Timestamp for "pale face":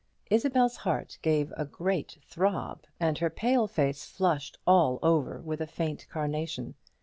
3.29-4.03